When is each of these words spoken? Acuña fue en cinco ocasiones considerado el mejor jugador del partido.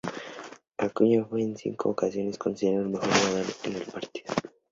Acuña 0.79 1.23
fue 1.25 1.43
en 1.43 1.55
cinco 1.55 1.89
ocasiones 1.89 2.35
considerado 2.35 2.85
el 2.85 2.89
mejor 2.93 3.07
jugador 3.07 3.53
del 3.65 3.83
partido. 3.83 4.33